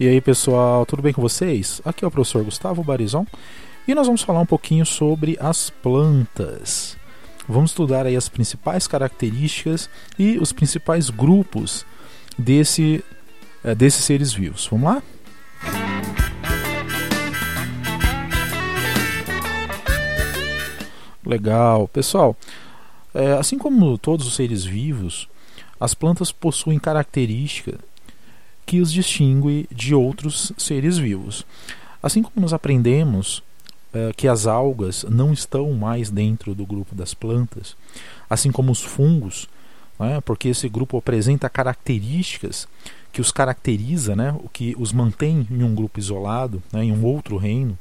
[0.00, 1.82] E aí pessoal, tudo bem com vocês?
[1.84, 3.26] Aqui é o professor Gustavo Barizon
[3.86, 6.96] e nós vamos falar um pouquinho sobre as plantas.
[7.48, 11.84] Vamos estudar aí as principais características e os principais grupos
[12.38, 13.04] desse,
[13.64, 14.68] eh, desses seres vivos.
[14.70, 15.02] Vamos lá?
[21.26, 22.36] Legal, pessoal.
[23.12, 25.28] é, assim como todos os seres vivos,
[25.80, 27.80] as plantas possuem características
[28.68, 31.46] que os distingue de outros seres vivos.
[32.02, 33.42] Assim como nós aprendemos
[33.94, 37.74] eh, que as algas não estão mais dentro do grupo das plantas,
[38.28, 39.48] assim como os fungos,
[39.98, 42.68] né, porque esse grupo apresenta características
[43.10, 47.06] que os caracteriza, né, o que os mantém em um grupo isolado, né, em um
[47.06, 47.76] outro reino.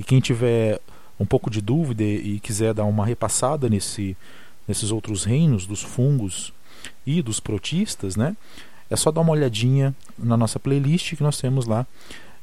[0.00, 0.80] E quem tiver
[1.20, 4.16] um pouco de dúvida e quiser dar uma repassada nesse,
[4.66, 6.54] nesses outros reinos dos fungos
[7.06, 8.34] e dos protistas, né,
[8.90, 11.86] é só dar uma olhadinha na nossa playlist que nós temos lá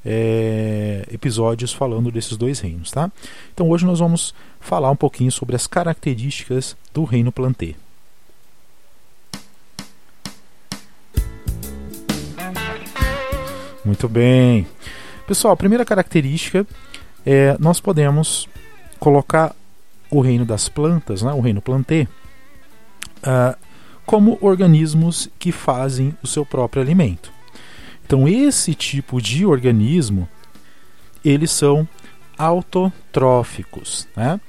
[0.05, 3.11] é, episódios falando desses dois reinos, tá?
[3.53, 7.75] Então hoje nós vamos falar um pouquinho sobre as características do reino plantê.
[13.85, 14.65] Muito bem,
[15.27, 15.53] pessoal.
[15.53, 16.65] A primeira característica
[17.25, 18.47] é nós podemos
[18.99, 19.53] colocar
[20.09, 22.07] o reino das plantas, né, o reino plantê,
[23.23, 23.57] ah,
[24.05, 27.31] como organismos que fazem o seu próprio alimento.
[28.05, 30.27] Então, esse tipo de organismo,
[31.23, 31.87] eles são
[32.37, 34.07] autotróficos.
[34.15, 34.39] Né?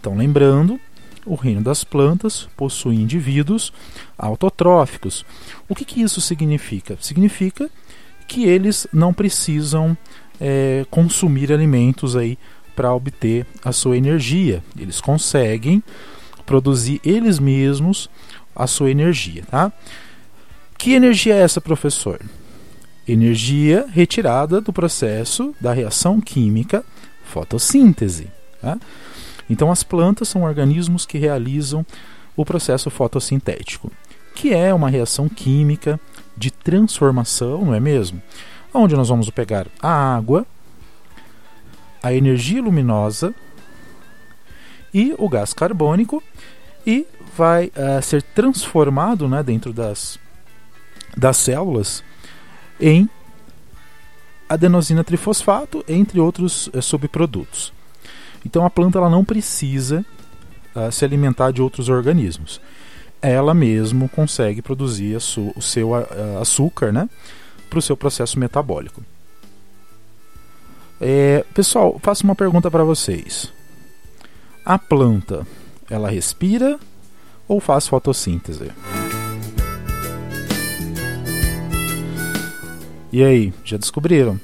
[0.00, 0.80] Então, lembrando,
[1.24, 3.72] o reino das plantas possui indivíduos
[4.18, 5.24] autotróficos.
[5.68, 6.96] O que, que isso significa?
[7.00, 7.70] Significa
[8.26, 9.96] que eles não precisam
[10.40, 12.38] é, consumir alimentos aí
[12.74, 14.62] para obter a sua energia.
[14.78, 15.82] Eles conseguem
[16.44, 18.08] produzir eles mesmos
[18.56, 19.72] a sua energia, tá?
[20.78, 22.20] Que energia é essa, professor?
[23.06, 26.84] Energia retirada do processo da reação química
[27.24, 28.28] fotossíntese.
[28.60, 28.78] Tá?
[29.48, 31.84] Então, as plantas são organismos que realizam
[32.36, 33.90] o processo fotossintético,
[34.34, 35.98] que é uma reação química
[36.36, 38.20] de transformação, não é mesmo?
[38.74, 40.46] Onde nós vamos pegar a água,
[42.02, 43.34] a energia luminosa
[44.92, 46.22] e o gás carbônico
[46.86, 47.06] e
[47.36, 50.18] vai uh, ser transformado né, dentro das,
[51.16, 52.02] das células
[52.80, 53.08] em
[54.48, 57.72] adenosina trifosfato, entre outros uh, subprodutos.
[58.44, 60.04] Então a planta ela não precisa
[60.74, 62.60] uh, se alimentar de outros organismos.
[63.20, 65.90] Ela mesmo consegue produzir o seu
[66.40, 67.08] açúcar né,
[67.68, 69.02] para o seu processo metabólico.
[71.00, 73.52] É, pessoal, faço uma pergunta para vocês.
[74.64, 75.46] A planta,
[75.90, 76.78] ela respira
[77.48, 78.70] ou faz fotossíntese?
[83.12, 84.38] E aí, já descobriram?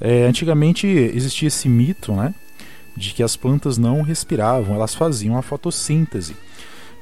[0.00, 2.34] É, antigamente existia esse mito, né,
[2.96, 6.36] de que as plantas não respiravam, elas faziam a fotossíntese.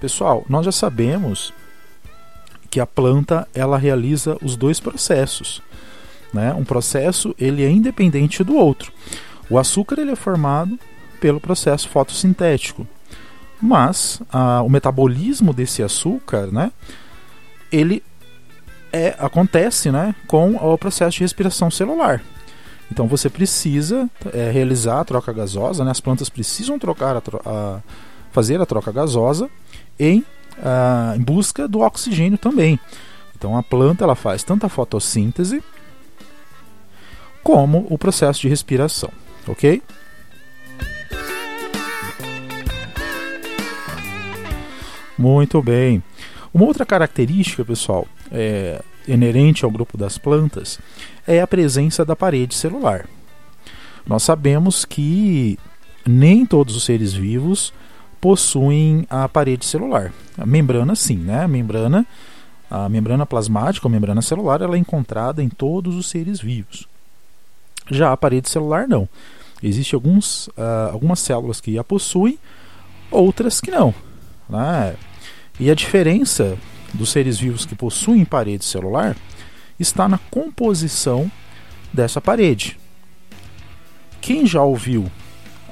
[0.01, 1.53] Pessoal, nós já sabemos
[2.71, 5.63] que a planta ela realiza os dois processos.
[6.33, 6.53] Né?
[6.53, 8.93] Um processo ele é independente do outro.
[9.49, 10.79] O açúcar ele é formado
[11.19, 12.87] pelo processo fotossintético,
[13.61, 16.73] mas a, o metabolismo desse açúcar, né,
[17.71, 18.03] ele
[18.93, 22.23] é, acontece né, com o processo de respiração celular.
[22.91, 27.81] Então você precisa é, realizar a troca gasosa, né, as plantas precisam trocar a, a,
[28.31, 29.51] fazer a troca gasosa
[29.99, 30.25] em,
[30.63, 32.79] a, em busca do oxigênio também.
[33.37, 35.63] Então a planta ela faz tanto a fotossíntese
[37.43, 39.11] como o processo de respiração,
[39.47, 39.83] ok?
[45.19, 46.03] Muito bem.
[46.53, 50.79] Uma outra característica, pessoal, é, inerente ao grupo das plantas
[51.27, 53.07] é a presença da parede celular.
[54.07, 55.59] Nós sabemos que
[56.07, 57.73] nem todos os seres vivos
[58.21, 60.13] possuem a parede celular.
[60.39, 61.43] A membrana sim, né?
[61.43, 62.07] A membrana,
[62.71, 66.87] a membrana plasmática, a membrana celular, ela é encontrada em todos os seres vivos.
[67.91, 69.09] Já a parede celular não.
[69.63, 72.39] Existem alguns, uh, algumas células que a possuem,
[73.11, 73.95] outras que não.
[74.49, 74.97] Né?
[75.59, 76.57] E a diferença
[76.93, 79.17] dos seres vivos que possuem parede celular
[79.79, 81.31] está na composição
[81.93, 82.79] dessa parede.
[84.21, 85.11] Quem já ouviu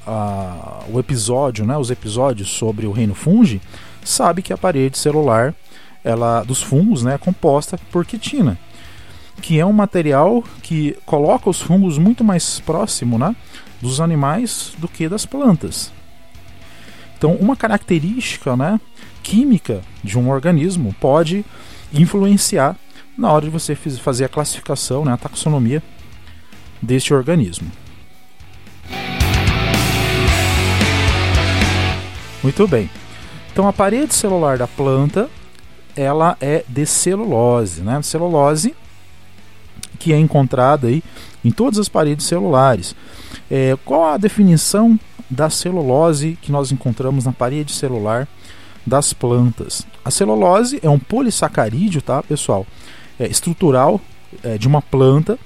[0.07, 3.61] uh, o episódio, né, os episódios sobre o reino fungi,
[4.03, 5.55] sabe que a parede celular
[6.05, 8.59] ela, dos fungos né, é composta por quitina,
[9.41, 13.35] que é um material que coloca os fungos muito mais próximo né,
[13.81, 15.94] dos animais do que das plantas.
[17.25, 18.79] Então, uma característica né,
[19.23, 21.43] química de um organismo pode
[21.91, 22.77] influenciar
[23.17, 25.83] na hora de você fazer a classificação, né, a taxonomia
[26.83, 27.73] deste organismo.
[32.43, 32.91] Muito bem.
[33.51, 35.31] Então a parede celular da planta
[35.97, 38.03] ela é de celulose, né?
[38.03, 38.75] Celulose
[39.99, 41.03] que é encontrada aí
[41.43, 42.95] em todas as paredes celulares.
[43.51, 45.01] É, qual a definição
[45.35, 48.29] da celulose que nós encontramos na parede celular
[48.87, 49.87] das plantas?
[50.05, 52.67] A celulose é um polissacarídeo, tá, pessoal?
[53.19, 54.01] É, estrutural
[54.43, 55.39] é, de uma planta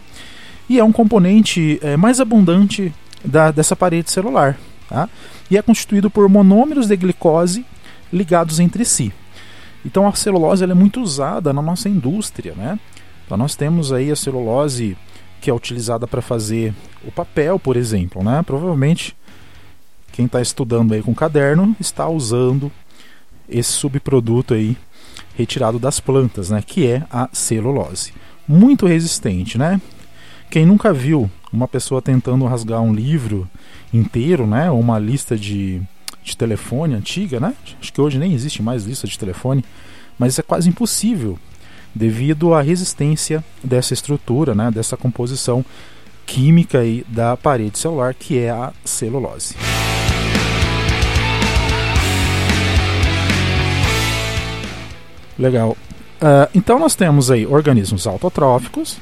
[0.69, 2.93] e é um componente é, mais abundante
[3.25, 4.59] da, dessa parede celular.
[4.89, 5.09] Tá?
[5.51, 7.65] E é constituído por monômeros de glicose
[8.13, 9.13] ligados entre si.
[9.85, 12.55] Então a celulose é muito usada na nossa indústria.
[12.55, 12.79] Né?
[13.25, 14.97] Então nós temos aí a celulose
[15.41, 16.75] que é utilizada para fazer
[17.07, 18.23] o papel, por exemplo.
[18.23, 18.43] Né?
[18.43, 19.17] Provavelmente
[20.19, 22.73] quem está estudando aí com caderno está usando
[23.49, 24.77] esse subproduto aí
[25.37, 26.61] retirado das plantas, né?
[26.61, 28.13] que é a celulose.
[28.49, 29.81] Muito resistente, né?
[30.51, 33.49] Quem nunca viu uma pessoa tentando rasgar um livro
[33.95, 35.81] inteiro, né, ou uma lista de,
[36.25, 37.55] de telefone antiga, né?
[37.81, 39.65] Acho que hoje nem existe mais lista de telefone,
[40.19, 41.39] mas é quase impossível
[41.95, 45.65] devido à resistência dessa estrutura, né, dessa composição
[46.27, 49.55] química aí da parede celular, que é a celulose.
[55.39, 55.77] Legal.
[56.21, 58.99] Uh, então nós temos aí organismos autotróficos,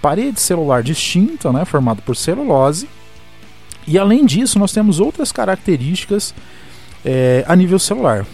[0.00, 2.88] parede celular distinta, né, formada por celulose.
[3.86, 6.34] E além disso, nós temos outras características
[7.04, 8.26] é, a nível celular.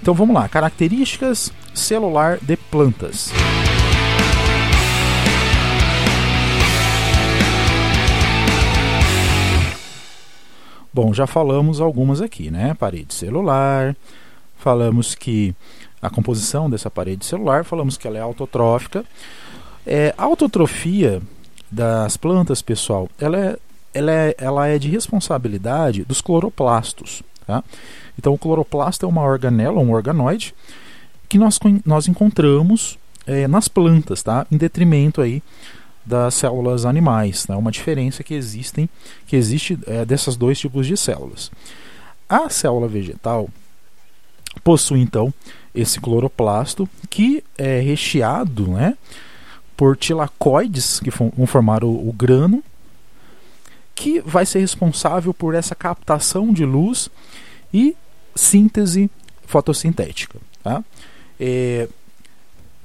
[0.00, 3.30] Então vamos lá, características celular de plantas.
[10.94, 12.74] Bom, já falamos algumas aqui, né?
[12.74, 13.96] Parede celular,
[14.58, 15.54] falamos que
[16.02, 19.04] a composição dessa parede celular, falamos que ela é autotrófica.
[19.86, 21.22] É, a autotrofia
[21.70, 23.58] das plantas, pessoal, ela é,
[23.94, 27.22] ela é, ela é de responsabilidade dos cloroplastos.
[27.46, 27.62] Tá?
[28.18, 30.54] Então, o cloroplasto é uma organela, um organoide,
[31.28, 34.44] que nós, nós encontramos é, nas plantas, tá?
[34.50, 35.40] em detrimento aí
[36.04, 37.46] das células animais.
[37.46, 37.56] Tá?
[37.56, 38.88] Uma diferença que, existem,
[39.26, 41.50] que existe é, dessas dois tipos de células.
[42.28, 43.48] A célula vegetal
[44.60, 45.32] possui, então,
[45.74, 48.96] esse cloroplasto que é recheado, né?
[49.76, 52.62] por tilacoides, que vão formar o, o grano,
[53.94, 57.10] que vai ser responsável por essa captação de luz
[57.72, 57.96] e
[58.34, 59.10] síntese
[59.44, 60.38] fotossintética.
[60.62, 60.84] Tá?
[61.38, 61.88] É,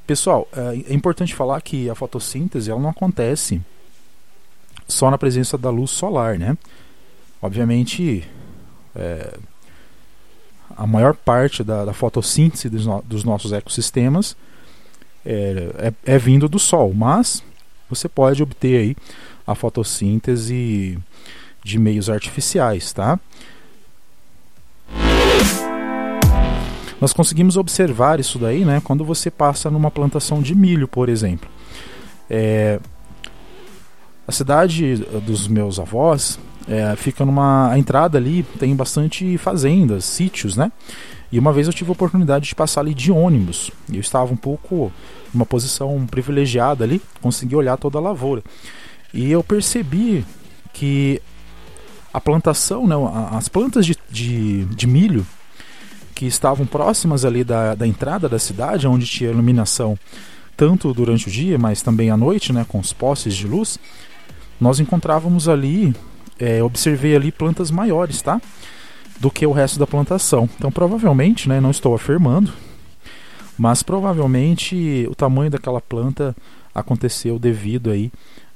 [0.06, 3.62] pessoal, é, é importante falar que a fotossíntese ela não acontece
[4.88, 6.58] só na presença da luz solar, né?
[7.42, 8.28] Obviamente,
[8.96, 9.38] é,
[10.75, 14.36] a maior parte da, da fotossíntese dos, no, dos, nossos ecossistemas
[15.25, 17.43] é, é, é vindo do Sol, mas
[17.89, 18.95] você pode obter aí
[19.45, 20.97] a fotossíntese
[21.63, 23.19] de meios artificiais, tá?
[27.00, 31.47] Nós conseguimos observar isso daí, né, quando você passa numa plantação de milho, por exemplo.
[32.29, 32.79] É,
[34.27, 40.71] a cidade dos meus avós é, fica numa entrada ali tem bastante fazendas, sítios, né?
[41.31, 43.69] E uma vez eu tive a oportunidade de passar ali de ônibus.
[43.91, 44.91] Eu estava um pouco
[45.33, 48.43] numa posição privilegiada ali, consegui olhar toda a lavoura.
[49.13, 50.25] E eu percebi
[50.74, 51.21] que
[52.13, 52.95] a plantação, né,
[53.31, 55.25] as plantas de, de, de milho
[56.15, 59.97] que estavam próximas ali da, da entrada da cidade, onde tinha iluminação
[60.55, 63.77] tanto durante o dia, mas também à noite, né, com os postes de luz,
[64.59, 65.95] nós encontrávamos ali,
[66.39, 68.41] é, observei ali plantas maiores, tá?
[69.20, 70.50] do que o resto da plantação.
[70.58, 72.53] Então, provavelmente, né, não estou afirmando,
[73.58, 76.36] mas provavelmente o tamanho daquela planta
[76.74, 78.12] aconteceu devido aí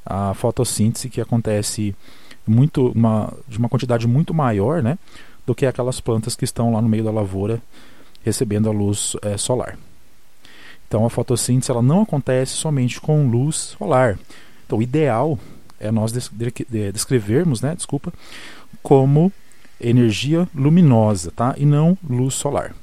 [0.05, 1.95] à fotossíntese que acontece
[2.45, 4.97] muito uma, de uma quantidade muito maior, né,
[5.45, 7.61] do que aquelas plantas que estão lá no meio da lavoura
[8.23, 9.77] recebendo a luz é, solar.
[10.87, 14.19] Então, a fotossíntese ela não acontece somente com luz solar.
[14.65, 15.39] Então, o ideal
[15.81, 16.11] é nós
[16.93, 18.13] descrevermos, né, desculpa,
[18.81, 19.31] como
[19.79, 21.55] energia luminosa, tá?
[21.57, 22.73] E não luz solar.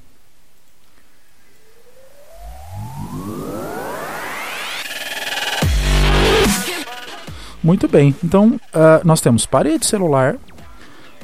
[7.63, 10.37] Muito bem, então uh, nós temos parede celular,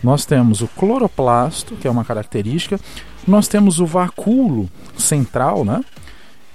[0.02, 2.78] nós temos o cloroplasto, que é uma característica,
[3.26, 5.82] nós temos o vacúolo central, né,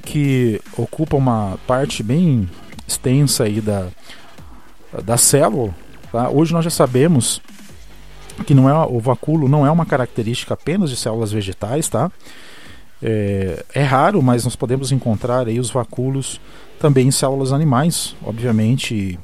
[0.04, 2.48] que ocupa uma parte bem
[2.88, 3.88] extensa aí da,
[5.04, 5.74] da célula.
[6.12, 6.30] Tá?
[6.30, 7.42] Hoje nós já sabemos
[8.46, 12.12] que não é o vacúolo não é uma característica apenas de células vegetais, tá?
[13.02, 16.40] É, é, raro, mas nós podemos encontrar aí os vacúolos
[16.80, 19.18] também em células animais, obviamente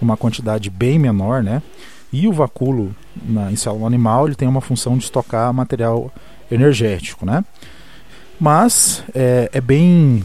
[0.00, 1.62] uma quantidade bem menor, né?
[2.12, 6.12] E o vacúolo na, em célula animal ele tem uma função de estocar material
[6.50, 7.44] energético, né?
[8.38, 10.24] Mas é, é bem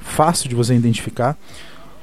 [0.00, 1.36] fácil de você identificar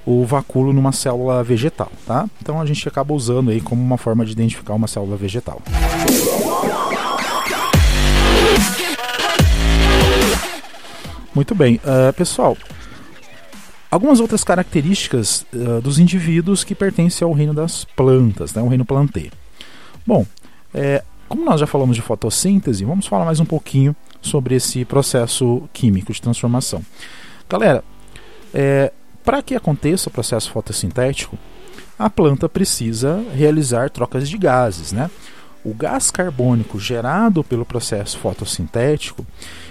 [0.06, 2.30] o vacúolo numa célula vegetal, tá?
[2.42, 5.62] Então a gente acaba usando aí como uma forma de identificar uma célula vegetal.
[11.34, 12.56] Muito bem, uh, pessoal.
[13.90, 18.86] Algumas outras características uh, dos indivíduos que pertencem ao reino das plantas, né, o reino
[18.86, 19.32] plantê.
[20.06, 20.26] Bom,
[20.74, 25.68] é, como nós já falamos de fotossíntese, vamos falar mais um pouquinho sobre esse processo
[25.72, 26.84] químico de transformação.
[27.50, 27.84] Galera,
[28.54, 28.92] é,
[29.24, 31.38] para que aconteça o processo fotossintético,
[31.98, 35.10] a planta precisa realizar trocas de gases, né?
[35.64, 39.26] O gás carbônico gerado pelo processo fotossintético,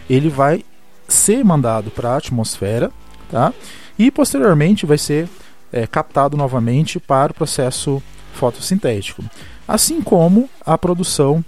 [0.09, 0.65] ele vai
[1.07, 2.91] ser mandado para a atmosfera,
[3.31, 3.53] tá?
[3.99, 5.29] E posteriormente vai ser
[5.73, 9.23] é, captado novamente para o processo fotossintético,
[9.69, 11.45] assim como a produção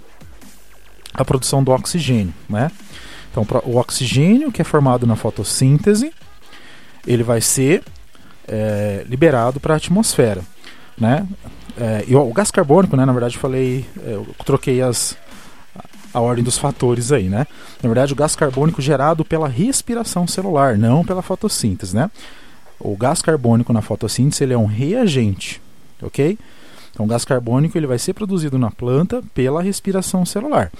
[1.13, 2.69] a produção do oxigênio, né?
[3.31, 6.13] Então, o oxigênio que é formado na fotossíntese,
[7.07, 7.83] ele vai ser
[8.47, 10.41] é, liberado para a atmosfera,
[10.97, 11.27] né?
[11.77, 13.05] É, e o gás carbônico, né?
[13.05, 15.17] Na verdade, eu falei, é, eu troquei as
[16.13, 17.45] a ordem dos fatores aí, né?
[17.83, 22.09] Na verdade, o gás carbônico gerado pela respiração celular, não pela fotossíntese, né?
[22.79, 25.61] O gás carbônico na fotossíntese ele é um reagente,
[26.01, 26.39] ok?
[26.91, 30.71] Então, o gás carbônico ele vai ser produzido na planta pela respiração celular.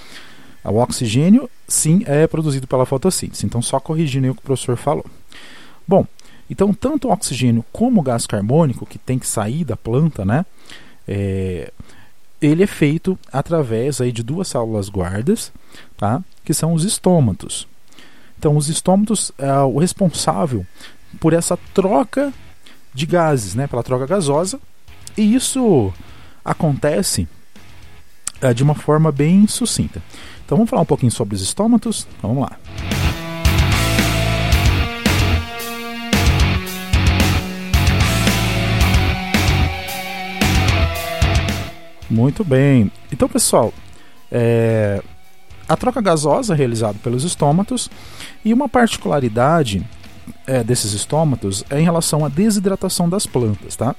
[0.63, 3.45] O oxigênio, sim, é produzido pela fotossíntese.
[3.45, 5.05] Então, só corrigindo o que o professor falou.
[5.85, 6.07] Bom,
[6.49, 10.45] então, tanto o oxigênio como o gás carbônico, que tem que sair da planta, né,
[11.07, 11.71] é,
[12.41, 15.51] ele é feito através aí de duas células guardas,
[15.97, 17.67] tá, que são os estômatos.
[18.37, 20.65] Então, os estômatos é o responsável
[21.19, 22.33] por essa troca
[22.93, 24.59] de gases, né, pela troca gasosa,
[25.17, 25.91] e isso
[26.43, 27.27] acontece
[28.41, 30.01] é, de uma forma bem sucinta.
[30.45, 32.07] Então, vamos falar um pouquinho sobre os estômatos?
[32.17, 32.94] Então, vamos lá.
[42.15, 42.89] Muito bem.
[43.11, 43.73] Então, pessoal,
[44.31, 45.03] é,
[45.67, 47.89] a troca gasosa é realizada pelos estômatos
[48.43, 49.85] e uma particularidade
[50.47, 53.93] é, desses estômatos é em relação à desidratação das plantas, tá?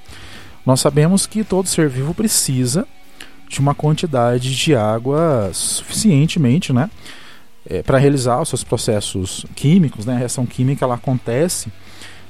[0.64, 2.88] Nós sabemos que todo ser vivo precisa
[3.50, 6.90] de uma quantidade de água suficientemente, né,
[7.68, 10.14] é, para realizar os seus processos químicos, né?
[10.14, 11.70] A reação química ela acontece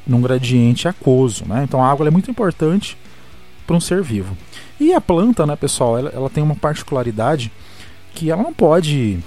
[0.05, 1.63] num gradiente aquoso, né?
[1.63, 2.99] Então a água é muito importante
[3.67, 4.37] para um ser vivo.
[4.79, 7.51] E a planta, né, pessoal, ela, ela tem uma particularidade
[8.15, 9.19] que ela não pode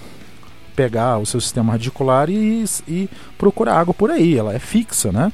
[0.75, 5.31] pegar o seu sistema radicular e, e procurar água por aí, ela é fixa, né?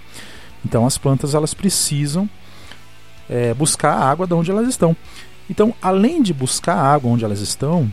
[0.65, 2.27] Então as plantas elas precisam
[3.29, 4.95] é, buscar água de onde elas estão.
[5.49, 7.91] Então, além de buscar água onde elas estão,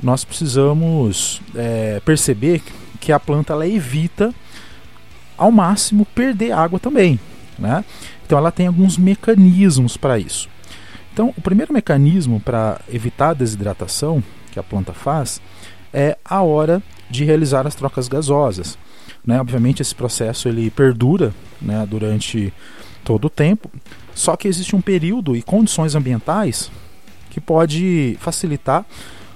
[0.00, 2.62] nós precisamos é, perceber
[3.00, 4.32] que a planta ela evita
[5.36, 7.18] ao máximo perder água também,
[7.58, 7.84] né?
[8.24, 10.48] Então ela tem alguns mecanismos para isso.
[11.14, 14.20] Então, o primeiro mecanismo para evitar a desidratação
[14.50, 15.40] que a planta faz
[15.92, 18.76] é a hora de realizar as trocas gasosas.
[19.24, 19.40] Né?
[19.40, 21.32] Obviamente, esse processo ele perdura
[21.62, 22.52] né, durante
[23.04, 23.70] todo o tempo,
[24.12, 26.68] só que existe um período e condições ambientais
[27.30, 28.84] que pode facilitar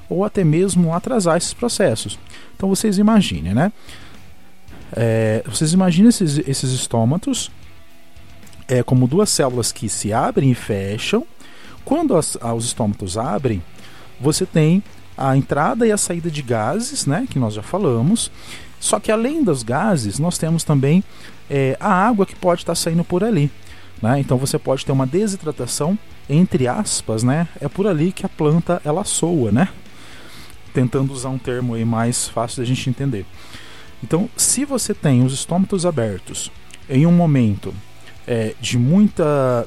[0.08, 2.18] ou até mesmo atrasar esses processos.
[2.56, 3.72] Então, vocês imaginem, né?
[4.96, 7.52] É, vocês imaginem esses, esses estômatos
[8.68, 11.26] é, como duas células que se abrem e fecham
[11.84, 13.62] quando as, ah, os estômatos abrem,
[14.20, 14.82] você tem
[15.16, 18.30] a entrada e a saída de gases, né, que nós já falamos.
[18.78, 21.02] Só que além dos gases, nós temos também
[21.48, 23.50] é, a água que pode estar saindo por ali.
[24.02, 24.20] Né?
[24.20, 25.98] Então você pode ter uma desidratação,
[26.28, 27.48] entre aspas, né?
[27.58, 29.68] É por ali que a planta ela soa, né?
[30.74, 33.24] Tentando usar um termo aí mais fácil da gente entender.
[34.04, 36.52] Então, se você tem os estômatos abertos
[36.88, 37.74] em um momento
[38.28, 39.66] é, de muita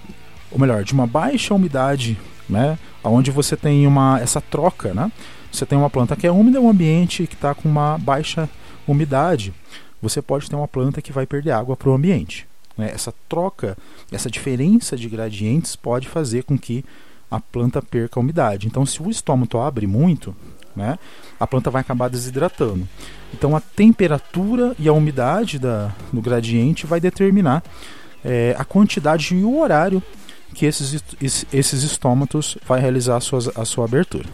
[0.51, 5.11] ou melhor, de uma baixa umidade, né, onde você tem uma essa troca, né?
[5.51, 8.49] Você tem uma planta que é úmida, um ambiente que está com uma baixa
[8.87, 9.53] umidade.
[10.01, 12.47] Você pode ter uma planta que vai perder água para o ambiente.
[12.77, 12.89] Né?
[12.93, 13.77] Essa troca,
[14.09, 16.85] essa diferença de gradientes pode fazer com que
[17.29, 18.65] a planta perca a umidade.
[18.65, 20.33] Então, se o estômago abre muito,
[20.73, 20.97] né,
[21.37, 22.87] a planta vai acabar desidratando.
[23.33, 27.61] Então, a temperatura e a umidade da, do gradiente vai determinar
[28.23, 30.01] é, a quantidade e o horário
[30.53, 31.01] que esses,
[31.51, 34.27] esses estômatos vai realizar a sua, a sua abertura.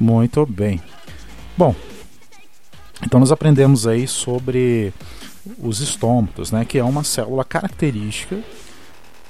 [0.00, 0.80] Muito bem.
[1.56, 1.74] Bom,
[3.04, 4.92] então nós aprendemos aí sobre
[5.58, 8.38] os estômatos, né, que é uma célula característica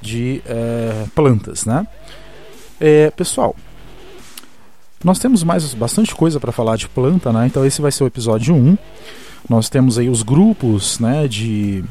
[0.01, 1.87] de é, plantas, né?
[2.81, 3.57] É, pessoal,
[5.03, 7.47] nós temos mais bastante coisa para falar de planta, né?
[7.47, 8.77] Então esse vai ser o episódio 1.
[9.49, 11.85] Nós temos aí os grupos, né, de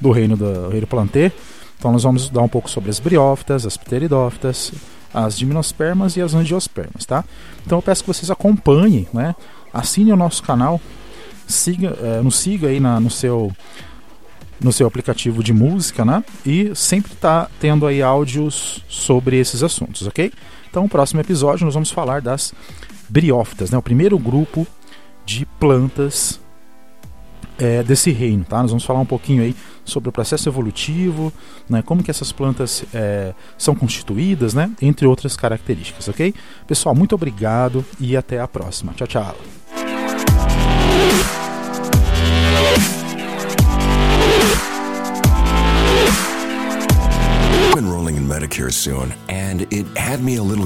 [0.00, 1.30] do reino do reino plantê.
[1.78, 4.72] Então nós vamos estudar um pouco sobre as briófitas, as pteridófitas,
[5.12, 7.24] as gimnospermas e as angiospermas, tá?
[7.64, 9.34] Então eu peço que vocês acompanhem, né?
[9.72, 10.80] Assine o nosso canal,
[11.46, 13.52] siga, é, nos siga aí na, no seu
[14.60, 16.24] no seu aplicativo de música, né?
[16.46, 20.32] E sempre tá tendo aí áudios sobre esses assuntos, ok?
[20.74, 22.52] Então, no próximo episódio nós vamos falar das
[23.08, 23.78] briófitas, né?
[23.78, 24.66] O primeiro grupo
[25.24, 26.40] de plantas
[27.56, 28.60] é, desse reino, tá?
[28.60, 29.54] Nós vamos falar um pouquinho aí
[29.84, 31.32] sobre o processo evolutivo,
[31.70, 31.80] né?
[31.80, 34.68] Como que essas plantas é, são constituídas, né?
[34.82, 36.34] Entre outras características, ok?
[36.66, 38.92] Pessoal, muito obrigado e até a próxima.
[38.94, 39.36] Tchau, tchau.
[47.76, 49.43] enrolling in Medicare soon, and